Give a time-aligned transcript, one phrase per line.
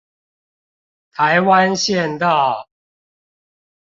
[1.13, 2.67] 臺灣縣道